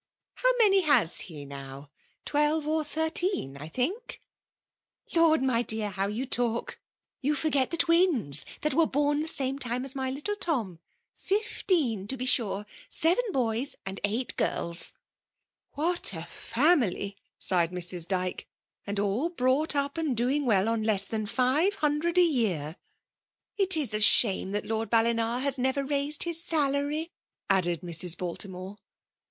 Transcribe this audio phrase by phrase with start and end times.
[0.33, 1.91] How many has he now?
[2.25, 4.19] Twelve or thirteen, I think!
[5.13, 6.79] ^'" Lord, my dear, how you talk!
[7.21, 10.09] You forget 1^ FEMALE I>OI||NAn«>N.: Una twins^ that were born the same time as my
[10.09, 10.79] little Tom!
[11.15, 12.65] Fiftetn, to be sure!
[12.91, 14.95] S^ven boys and eight girls T*
[15.33, 18.45] •<' What a family/' sighed Mrs* Djke;"
[18.87, 22.77] and• all brought up and doing well on less than five hundred a year.''''
[23.59, 27.11] It is a shame that Lord Ballina has never raised his salary,"
[27.51, 28.17] added Mrs.
[28.17, 28.79] Baltimore.